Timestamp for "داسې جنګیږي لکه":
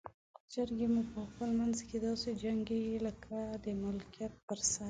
2.07-3.35